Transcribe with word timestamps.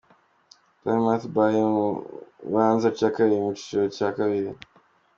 Plymouth 0.81 1.25
bai 1.35 1.55
mu 1.73 1.87
ibanza 2.47 2.89
ca 2.97 3.09
kabiri 3.15 3.37
mu 3.45 3.51
cicaro 3.59 3.87
ca 3.97 4.09
kabiri. 4.17 4.49